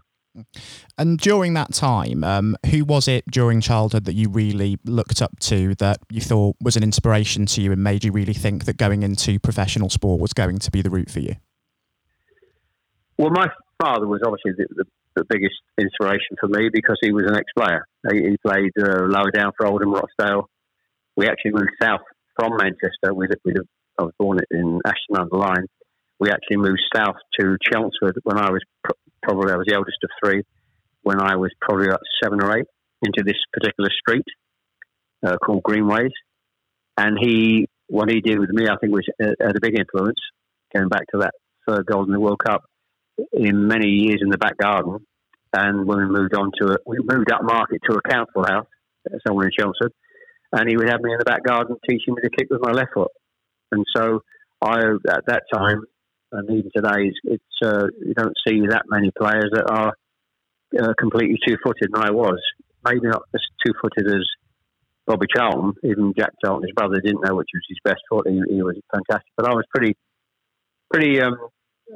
[0.99, 5.39] And during that time, um, who was it during childhood that you really looked up
[5.41, 8.77] to that you thought was an inspiration to you and made you really think that
[8.77, 11.35] going into professional sport was going to be the route for you?
[13.17, 13.47] Well, my
[13.81, 14.85] father was obviously the, the,
[15.17, 17.85] the biggest inspiration for me because he was an ex-player.
[18.11, 20.49] He, he played uh, lower down for Oldham Rochdale.
[21.15, 22.01] We actually moved south
[22.35, 23.13] from Manchester.
[23.13, 23.53] We, we,
[23.97, 25.65] I was born in Ashton under Lyne.
[26.19, 28.61] We actually moved south to Chelmsford when I was
[29.23, 30.43] probably I was the eldest of three.
[31.01, 32.65] When I was probably about seven or eight,
[33.01, 34.25] into this particular street
[35.25, 36.11] uh, called Greenways,
[36.97, 40.19] and he what he did with me, I think, was uh, had a big influence.
[40.75, 41.33] Going back to that
[41.67, 42.63] third goal in the World Cup,
[43.33, 45.05] in many years in the back garden,
[45.53, 48.67] and when we moved on to it, we moved up market to a council house
[49.25, 49.93] somewhere in Chelmsford,
[50.51, 52.71] and he would have me in the back garden teaching me to kick with my
[52.71, 53.11] left foot.
[53.71, 54.21] And so
[54.61, 55.83] I, at that time,
[56.31, 59.93] and even today, it's uh, you don't see that many players that are
[60.77, 61.89] uh, completely two-footed.
[61.93, 62.39] And I was
[62.83, 64.25] maybe not as two-footed as
[65.05, 65.73] Bobby Charlton.
[65.83, 68.27] Even Jack Charlton, his brother, didn't know which was his best foot.
[68.27, 69.95] He, he was fantastic, but I was pretty,
[70.91, 71.37] pretty um,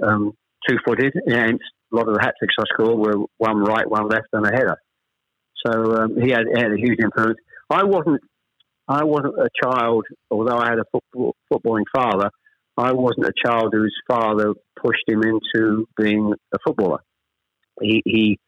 [0.02, 0.32] um,
[0.68, 1.14] two-footed.
[1.28, 1.60] And
[1.92, 4.52] a lot of the hat tricks I scored were one right, one left, and a
[4.52, 4.78] header.
[5.66, 7.38] So um, he, had, had a huge influence.
[7.70, 8.22] I wasn't.
[8.88, 12.30] I wasn't a child, although I had a football, footballing father.
[12.76, 17.00] I wasn't a child whose father pushed him into being a footballer.
[17.80, 18.40] He, he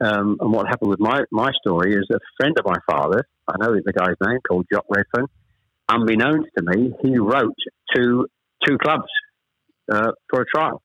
[0.00, 3.54] um, and what happened with my, my story is a friend of my father, I
[3.58, 5.26] know the guy's name, called Jock Redfern,
[5.88, 7.54] unbeknownst to me, he wrote
[7.94, 8.26] to
[8.66, 9.08] two clubs
[9.90, 10.82] uh, for a trial.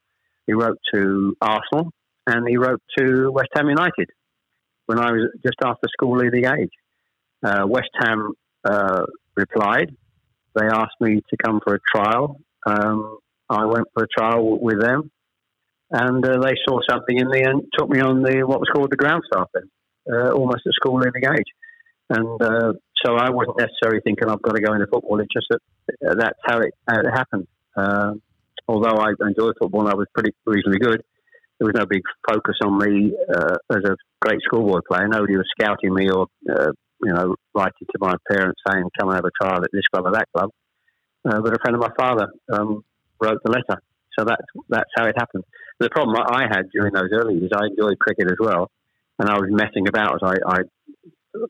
[0.47, 1.91] He wrote to Arsenal
[2.27, 4.09] and he wrote to West Ham United
[4.85, 6.71] when I was just after school leaving age.
[7.43, 9.03] Uh, West Ham uh,
[9.35, 9.95] replied.
[10.55, 13.17] They asked me to come for a trial um,
[13.49, 15.11] I went for a trial with them,
[15.89, 18.91] and uh, they saw something in me and took me on the what was called
[18.91, 19.69] the ground staff then,
[20.11, 21.51] uh, almost at school leaving age.
[22.09, 22.73] And uh,
[23.03, 25.19] so I wasn't necessarily thinking I've got to go into football.
[25.19, 27.47] It's just that that's how it, how it happened.
[28.71, 31.01] Although I enjoyed football and I was pretty reasonably good,
[31.59, 35.07] there was no big focus on me uh, as a great schoolboy player.
[35.07, 36.71] Nobody was scouting me or uh,
[37.03, 40.05] you know writing to my parents saying, "Come and have a trial at this club
[40.05, 40.49] or that club."
[41.25, 42.83] uh, but a friend of my father um,
[43.21, 43.81] wrote the letter.
[44.17, 45.43] So that's that's how it happened.
[45.79, 48.69] The problem I had during those early years, I enjoyed cricket as well,
[49.19, 50.57] and I was messing about, as I, I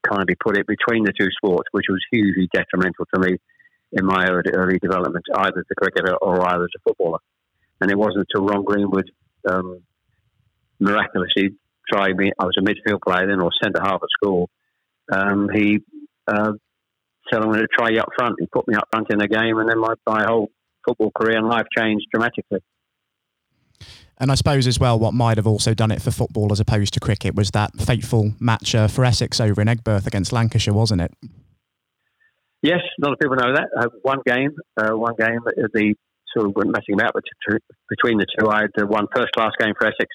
[0.08, 3.38] kindly put it, between the two sports, which was hugely detrimental to me
[3.92, 7.20] in my early, development, either as a cricketer or either as a footballer.
[7.80, 9.10] And it wasn't until Ron Greenwood
[9.50, 9.82] um,
[10.80, 11.56] miraculously
[11.92, 12.32] tried me.
[12.40, 14.50] I was a midfield player then, or centre half at school.
[15.12, 15.80] Um, he
[16.28, 16.54] uh,
[17.32, 18.36] said, I'm going to try you up front.
[18.40, 20.52] He put me up front in the game, and then my, my whole
[20.88, 22.60] football career and life changed dramatically.
[24.20, 26.94] And I suppose as well, what might have also done it for football as opposed
[26.94, 31.02] to cricket was that fateful match uh, for Essex over in Aigburth against Lancashire, wasn't
[31.02, 31.12] it?
[32.62, 33.70] Yes, a lot of people know that.
[33.76, 35.40] Uh, one game, uh, one game,
[35.74, 35.96] the
[36.32, 37.14] sort of went messing about
[37.90, 38.48] between the two.
[38.50, 40.08] I had uh, one first class game for Essex,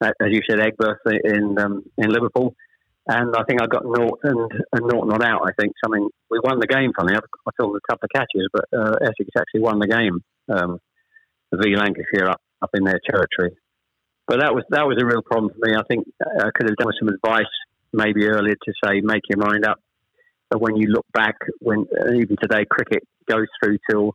[0.00, 2.54] uh, as you said, Aigburth in um, in Liverpool,
[3.06, 5.42] and I think I got naught and, and naught not out.
[5.46, 6.90] I think something we won the game.
[6.98, 10.20] Funny, I, I filled a couple of catches, but uh, Essex actually won the game.
[10.48, 10.78] Um,
[11.54, 13.56] v Lancashire up up in their territory,
[14.26, 15.76] but that was that was a real problem for me.
[15.76, 17.46] I think I could have done with some advice
[17.92, 19.78] maybe earlier to say make your mind up.
[20.54, 24.14] When you look back, when uh, even today cricket goes through till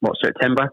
[0.00, 0.70] what September,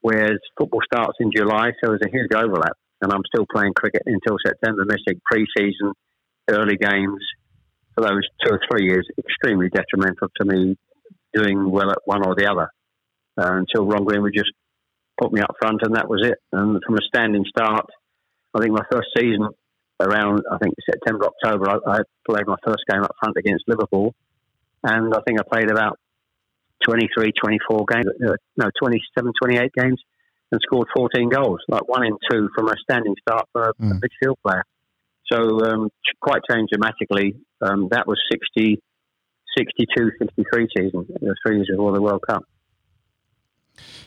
[0.00, 2.76] whereas football starts in July, so there's a huge overlap.
[3.02, 5.92] and I'm still playing cricket until September, missing pre-season,
[6.48, 7.22] early games
[7.94, 10.76] for those two or three years, extremely detrimental to me
[11.34, 12.68] doing well at one or the other.
[13.38, 14.50] Uh, until Ron Greenwood just
[15.20, 16.38] put me up front, and that was it.
[16.52, 17.86] And from a standing start,
[18.54, 19.48] I think my first season
[20.00, 21.98] around, I think September, October, I, I
[22.28, 24.14] played my first game up front against Liverpool,
[24.82, 25.98] and I think I played about
[26.86, 30.00] 23, 24 games, uh, no, 27, 28 games,
[30.52, 33.92] and scored 14 goals, like one in two from a standing start for a, mm.
[33.92, 34.64] a midfield player.
[35.30, 35.90] So um,
[36.20, 37.36] quite changed dramatically.
[37.60, 38.80] Um, that was 60,
[39.56, 42.44] 62, 63 season, the three years before the World Cup.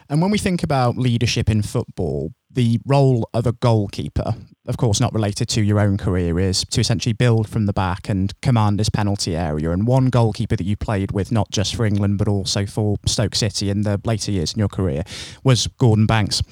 [0.09, 4.36] And when we think about leadership in football, the role of a goalkeeper,
[4.67, 8.07] of course, not related to your own career, is to essentially build from the back
[8.07, 9.71] and command his penalty area.
[9.71, 13.34] And one goalkeeper that you played with, not just for England, but also for Stoke
[13.34, 15.03] City in the later years in your career,
[15.43, 16.43] was Gordon Banks.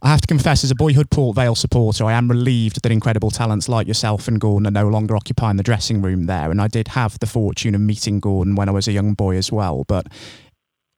[0.00, 3.32] I have to confess, as a boyhood Port Vale supporter, I am relieved that incredible
[3.32, 6.52] talents like yourself and Gordon are no longer occupying the dressing room there.
[6.52, 9.36] And I did have the fortune of meeting Gordon when I was a young boy
[9.36, 9.84] as well.
[9.88, 10.06] But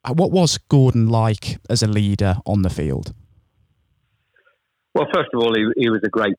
[0.09, 3.13] what was Gordon like as a leader on the field?
[4.95, 6.37] Well, first of all, he, he was a great.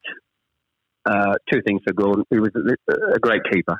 [1.03, 2.25] Uh, two things for Gordon.
[2.29, 3.77] He was a, a great keeper.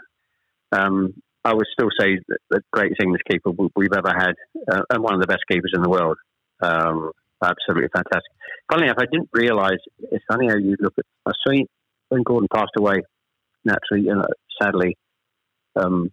[0.72, 1.14] Um,
[1.44, 2.20] I would still say
[2.50, 4.34] the greatest English keeper we've ever had,
[4.72, 6.18] uh, and one of the best keepers in the world.
[6.62, 7.12] Um,
[7.44, 8.32] absolutely fantastic.
[8.72, 9.80] Funny enough, I didn't realise.
[10.12, 11.06] It's funny how you look at.
[11.26, 11.66] I see
[12.10, 13.02] when Gordon passed away,
[13.66, 14.26] naturally, you know,
[14.62, 14.98] sadly,
[15.76, 16.12] um,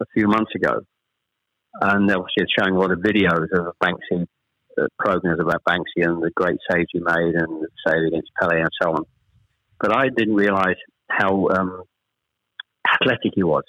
[0.00, 0.80] a few months ago
[1.80, 4.26] and obviously it's showing a lot of videos of Banksy
[4.78, 8.60] uh, programs about Banksy and the great saves he made and the save against Pele
[8.60, 9.04] and so on.
[9.80, 10.76] But I didn't realise
[11.08, 11.82] how um,
[12.94, 13.64] athletic he was,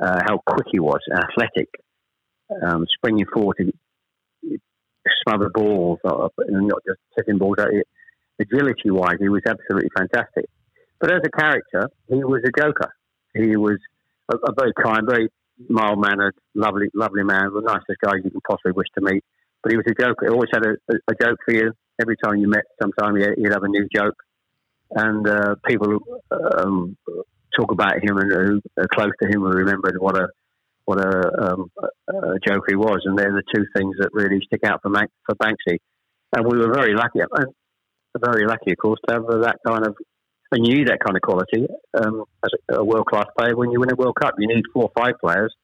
[0.00, 1.68] uh, how quick he was, athletic,
[2.62, 3.72] um, springing forward to
[5.26, 7.68] smother balls, and not just setting balls out.
[8.40, 10.46] Agility wise, he was absolutely fantastic.
[10.98, 12.92] But as a character, he was a joker.
[13.34, 13.78] He was
[14.32, 15.28] a, a very kind, very
[15.68, 19.24] mild mannered, lovely, lovely man, the nicest guy you can possibly wish to meet.
[19.62, 20.26] But he was a joker.
[20.26, 21.72] He always had a, a, joke for you.
[22.00, 24.16] Every time you met, sometime he'd have a new joke.
[24.92, 25.98] And uh, people
[26.30, 26.96] um,
[27.56, 30.28] talk about him and who are close to him and remembered what a
[30.86, 31.70] what a, um,
[32.08, 33.02] a joker he was.
[33.04, 34.90] And they're the two things that really stick out for,
[35.26, 35.78] for Banksy.
[36.34, 37.20] And we were very lucky,
[38.18, 39.94] very lucky, of course, to have that kind of
[40.52, 43.80] and you need that kind of quality um, as a, world class player when you
[43.80, 44.34] win a World Cup.
[44.38, 45.54] You need four or five players,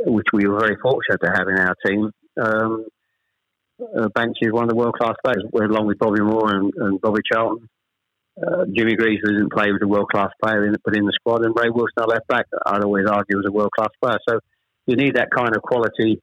[0.00, 2.10] which we were very fortunate to have in our team.
[2.40, 2.86] Um,
[3.80, 7.00] uh, Banksy is one of the world class players, along with Bobby Moore and, and
[7.00, 7.68] Bobby Charlton.
[8.40, 11.44] Uh, Jimmy Greaves didn't play was a world class player, in, but in the squad,
[11.44, 14.18] and Ray Wilson, our left back, I'd always argue was a world class player.
[14.28, 14.40] So
[14.86, 16.20] you need that kind of quality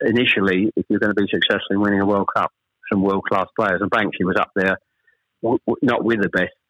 [0.00, 2.52] initially if you're going to be successful in winning a World Cup.
[2.92, 4.76] Some world class players, and Banksy was up there,
[5.42, 6.52] w- w- not with the best,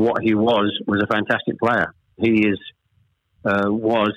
[0.00, 1.94] what he was was a fantastic player.
[2.16, 2.58] He is
[3.44, 4.12] uh, was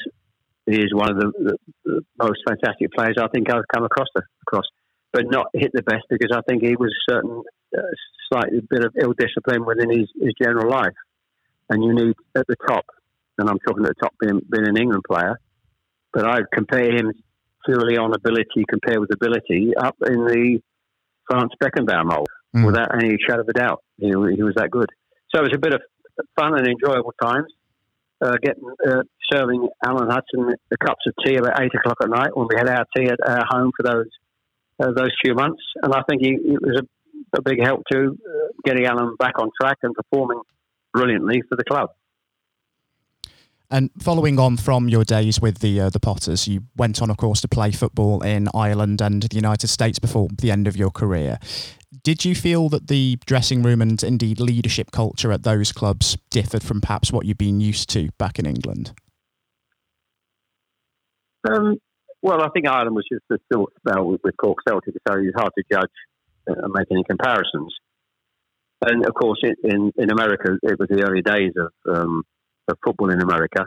[0.65, 4.07] he is one of the, the, most fantastic players I think I've come across
[4.47, 4.65] across,
[5.11, 7.43] but not hit the best because I think he was a certain
[7.77, 7.81] uh,
[8.31, 10.95] slightly bit of ill discipline within his, his general life,
[11.69, 12.85] and you need at the top,
[13.37, 15.39] and I'm talking at the top being, being an England player,
[16.13, 17.11] but I'd compare him
[17.65, 20.59] purely on ability compared with ability up in the
[21.29, 22.65] Franz Beckenbauer mold mm.
[22.65, 23.83] without any shadow of a doubt.
[23.97, 24.89] He, he was that good.
[25.33, 25.81] So it was a bit of
[26.35, 27.51] fun and enjoyable times.
[28.21, 32.37] Uh, getting uh, serving Alan Hudson the cups of tea about eight o'clock at night
[32.37, 34.07] when we had our tea at our home for those
[34.79, 38.17] uh, those few months, and I think he, it was a, a, big help to
[38.17, 40.41] uh, getting Alan back on track and performing
[40.93, 41.89] brilliantly for the club.
[43.73, 47.17] And following on from your days with the uh, the Potters, you went on, of
[47.17, 50.91] course, to play football in Ireland and the United States before the end of your
[50.91, 51.39] career.
[52.03, 56.61] Did you feel that the dressing room and indeed leadership culture at those clubs differed
[56.61, 58.93] from perhaps what you've been used to back in England?
[61.49, 61.77] Um,
[62.21, 65.35] well, I think Ireland was just a still spell with, with Cork Celtic, so it's
[65.35, 65.89] hard to judge
[66.45, 67.73] and make any comparisons.
[68.85, 72.23] And of course, in in America, it was the early days of um,
[72.67, 73.65] of football in America.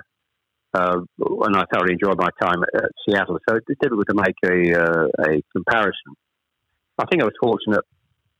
[0.74, 3.38] Uh, and I thoroughly enjoyed my time at, at Seattle.
[3.49, 6.12] So it's difficult to make a, uh, a comparison.
[6.99, 7.84] I think I was fortunate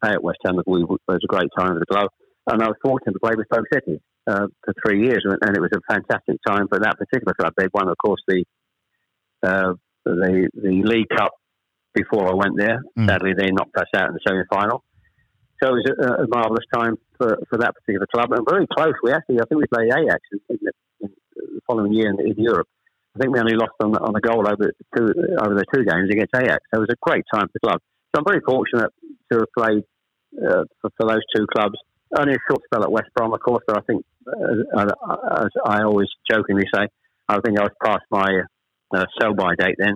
[0.05, 0.61] at West Ham.
[0.67, 2.09] We, it was a great time with the club.
[2.47, 5.25] And I was fortunate to play with Stoke City uh, for three years.
[5.25, 7.55] And it was a fantastic time for that particular club.
[7.57, 8.45] They won, of course, the,
[9.43, 9.73] uh,
[10.05, 11.33] the, the League Cup
[11.95, 12.83] before I went there.
[12.99, 13.07] Mm.
[13.07, 14.85] Sadly, they knocked us out in the semi final.
[15.63, 18.95] So it was a, a marvellous time for, for that particular club, and very close.
[19.03, 22.35] We actually, I think we played Ajax in, the, in the, following year in, in,
[22.37, 22.69] Europe.
[23.15, 25.07] I think we only lost on, on a goal over two
[25.41, 26.61] over the two games against Ajax.
[26.71, 27.81] So it was a great time for the club.
[28.15, 28.93] So I'm very fortunate
[29.33, 29.83] to have played
[30.37, 31.77] uh, for, for, those two clubs.
[32.19, 34.87] Only a short spell at West Brom, of course, but I think, uh,
[35.41, 36.87] as I always jokingly say,
[37.29, 38.43] I think I was past my
[38.95, 39.95] uh, sell-by date then.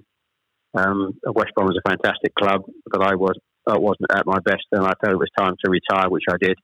[0.74, 3.36] Um, West Brom was a fantastic club, but I was
[3.66, 6.36] I wasn't at my best, and I thought it was time to retire, which I
[6.40, 6.56] did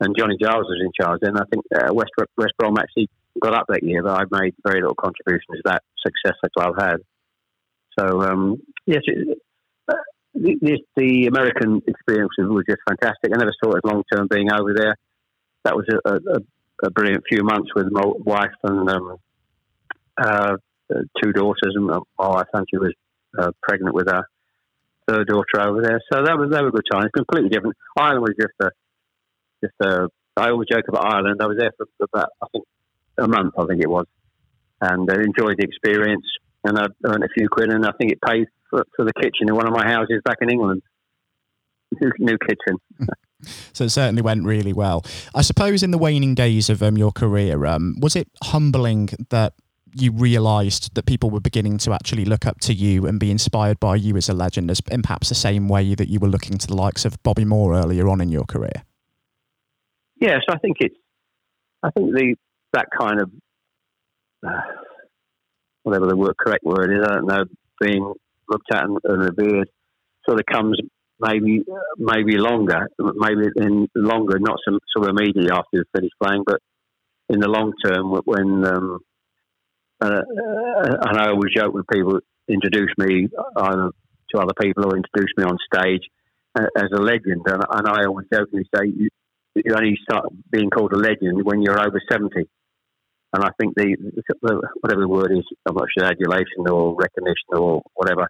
[0.00, 1.36] and Johnny Giles was in charge then.
[1.36, 3.08] I think uh, West West Brom actually
[3.40, 6.74] got up that year, but I made very little contribution to that success the club
[6.78, 6.96] had.
[7.98, 9.38] So um, yes, it,
[9.88, 9.94] uh,
[10.34, 13.32] the, the, American experience was just fantastic.
[13.32, 14.96] I never saw it long term being over there.
[15.64, 16.38] That was a, a,
[16.84, 19.16] a, brilliant few months with my wife and um,
[20.18, 20.56] uh,
[21.22, 22.92] two daughters, and my wife, she was
[23.38, 24.24] uh, pregnant with her
[25.08, 26.00] third daughter over there.
[26.12, 27.04] So that was that was a good time.
[27.04, 27.76] It's completely different.
[27.96, 28.70] Ireland was just a
[29.62, 30.08] just a.
[30.36, 31.40] I always joke about Ireland.
[31.40, 32.64] I was there for about I think
[33.18, 34.06] a month, I think it was,
[34.80, 36.26] and I enjoyed the experience.
[36.64, 39.48] And I earned a few quid, and I think it paid for, for the kitchen
[39.48, 40.82] in one of my houses back in England.
[42.00, 42.78] New, new kitchen.
[43.72, 45.04] So it certainly went really well.
[45.34, 49.52] I suppose in the waning days of um, your career, um, was it humbling that
[50.00, 53.80] you realised that people were beginning to actually look up to you and be inspired
[53.80, 56.58] by you as a legend, as in perhaps the same way that you were looking
[56.58, 58.84] to the likes of Bobby Moore earlier on in your career?
[60.20, 60.94] Yes, I think it's.
[61.82, 62.36] I think the
[62.72, 63.30] that kind of
[64.46, 64.60] uh,
[65.82, 67.44] whatever the word correct word is, I don't know,
[67.80, 68.12] being
[68.48, 69.68] looked at and, and revered
[70.26, 70.78] sort of comes
[71.20, 71.64] maybe
[71.96, 76.60] maybe longer, maybe in longer, not some sort of immediately after you finish playing, but
[77.28, 78.64] in the long term when.
[78.64, 79.00] Um,
[80.00, 80.20] uh,
[81.08, 83.90] and I always joke when people introduce me either
[84.30, 86.02] to other people or introduce me on stage
[86.54, 88.92] uh, as a legend, and, and I always jokingly say,
[89.64, 92.46] you only start being called a legend when you're over 70.
[93.32, 93.96] And I think the,
[94.42, 98.28] the whatever the word is, I'm not sure adulation or recognition or whatever,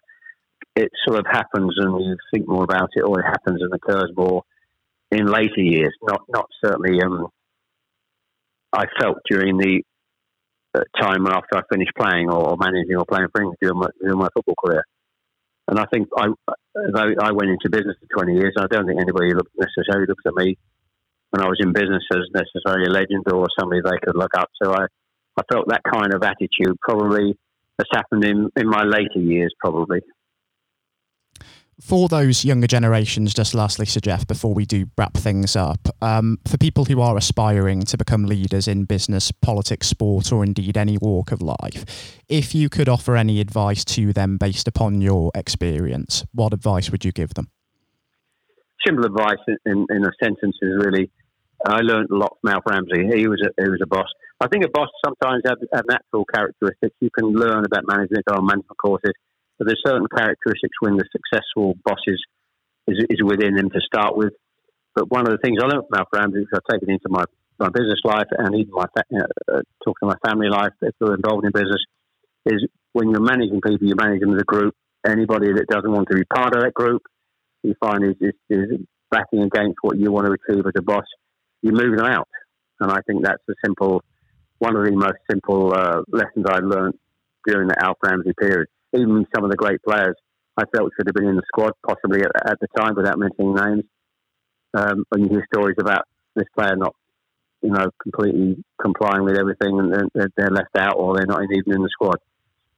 [0.75, 4.11] it sort of happens and you think more about it, or it happens and occurs
[4.15, 4.43] more
[5.11, 5.93] in later years.
[6.01, 7.01] Not not certainly.
[7.01, 7.27] Um,
[8.73, 9.86] I felt during the uh,
[10.75, 14.55] Uh, time after I finished playing or, managing or playing for England during my, football
[14.63, 14.83] career.
[15.69, 16.27] And I think I,
[16.75, 20.57] I went into business for 20 years, I don't think anybody necessarily looked at me
[21.31, 24.49] when I was in business as necessarily a legend or somebody they could look up
[24.61, 24.69] to.
[24.71, 24.85] I,
[25.37, 27.37] I felt that kind of attitude probably
[27.79, 30.01] has happened in, in my later years, probably.
[31.79, 36.39] For those younger generations, just lastly, Sir Geoff, before we do wrap things up, um,
[36.47, 40.97] for people who are aspiring to become leaders in business, politics, sport, or indeed any
[40.97, 41.85] walk of life,
[42.27, 47.05] if you could offer any advice to them based upon your experience, what advice would
[47.05, 47.49] you give them?
[48.85, 51.11] simple advice in, in a sentence is really
[51.65, 53.17] I learned a lot from Alf Ramsey.
[53.17, 54.07] He was a, he was a boss.
[54.39, 55.57] I think a boss sometimes have,
[55.89, 56.95] natural characteristics.
[56.99, 59.13] You can learn about management on management courses,
[59.57, 62.21] but there's certain characteristics when the successful bosses
[62.87, 64.33] is, is within them to start with.
[64.95, 67.23] But one of the things I learned from Alf Ramsey, which I've taken into my
[67.59, 71.15] my business life and even my uh, uh, talking to my family life if they're
[71.15, 71.81] involved in business
[72.45, 74.75] is when you're managing people, you manage them as a group.
[75.05, 77.01] Anybody that doesn't want to be part of that group,
[77.63, 78.79] you find is, is, is
[79.11, 81.05] backing against what you want to achieve as a boss,
[81.61, 82.27] you move them out.
[82.79, 84.03] And I think that's the simple,
[84.59, 86.95] one of the most simple uh, lessons I learned
[87.45, 88.67] during the Alf Ramsey period.
[88.97, 90.15] Even some of the great players
[90.57, 93.53] I felt should have been in the squad, possibly at, at the time, without mentioning
[93.53, 93.83] names.
[94.73, 96.95] Um, when you hear stories about this player not,
[97.61, 101.73] you know, completely complying with everything, and they're, they're left out, or they're not even
[101.73, 102.17] in the squad.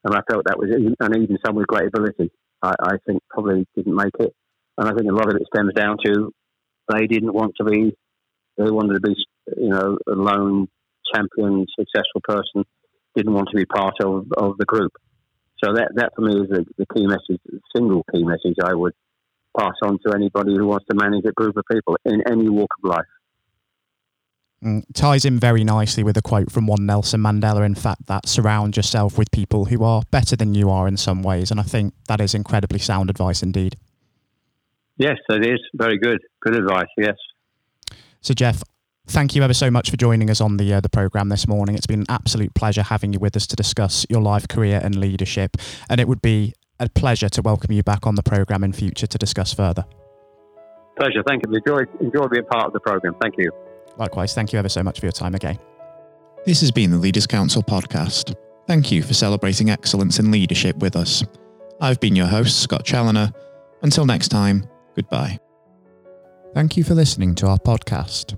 [0.04, 3.66] And I felt that was, and even some with great ability, I, I think probably
[3.76, 4.34] didn't make it.
[4.78, 6.34] And I think a lot of it stems down to
[6.88, 7.96] they didn't want to be,
[8.58, 9.16] they wanted to be,
[9.58, 10.68] you know, a lone
[11.14, 12.66] champion, successful person,
[13.16, 14.94] didn't want to be part of, of the group.
[15.64, 18.74] So that, that for me is the, the key message, the single key message I
[18.74, 18.94] would
[19.58, 22.70] pass on to anybody who wants to manage a group of people in any walk
[22.84, 23.06] of life.
[24.64, 28.28] Mm, ties in very nicely with a quote from one Nelson Mandela, in fact, that
[28.28, 31.50] surround yourself with people who are better than you are in some ways.
[31.50, 33.78] And I think that is incredibly sound advice indeed.
[34.98, 35.60] Yes, it is.
[35.74, 36.20] Very good.
[36.42, 37.16] Good advice, yes.
[38.20, 38.62] So, Geoff,
[39.10, 41.76] thank you ever so much for joining us on the uh, the program this morning.
[41.76, 44.96] It's been an absolute pleasure having you with us to discuss your life, career, and
[44.96, 45.58] leadership.
[45.90, 49.08] And it would be a pleasure to welcome you back on the program in future
[49.08, 49.86] to discuss further.
[50.98, 51.24] Pleasure.
[51.28, 51.54] Thank you.
[51.54, 53.16] Enjoy, enjoy being part of the program.
[53.22, 53.52] Thank you.
[53.98, 54.34] Likewise.
[54.34, 55.60] Thank you ever so much for your time again.
[56.46, 58.36] This has been the Leaders Council podcast.
[58.68, 61.24] Thank you for celebrating excellence in leadership with us.
[61.82, 63.32] I've been your host, Scott Challoner.
[63.82, 65.40] Until next time, goodbye.
[66.54, 68.38] Thank you for listening to our podcast.